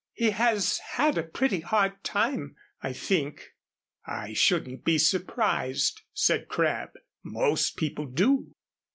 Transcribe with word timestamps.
He 0.13 0.31
has 0.31 0.79
had 0.79 1.15
a 1.19 1.21
pretty 1.21 1.59
hard 1.59 2.03
time, 2.03 2.55
I 2.81 2.91
think." 2.91 3.53
"I 4.03 4.33
shouldn't 4.33 4.83
be 4.83 4.97
surprised," 4.97 6.01
said 6.11 6.47
Crabb, 6.47 6.93
"most 7.23 7.77
people 7.77 8.07
do." 8.07 8.47